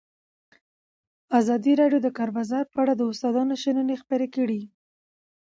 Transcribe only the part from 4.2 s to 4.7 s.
کړي.